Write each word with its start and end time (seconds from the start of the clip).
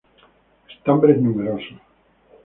Estambres 0.73 1.21
numerosos. 1.21 1.77